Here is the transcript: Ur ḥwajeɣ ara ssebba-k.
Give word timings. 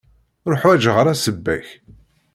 Ur 0.45 0.53
ḥwajeɣ 0.61 0.95
ara 0.97 1.17
ssebba-k. 1.19 1.67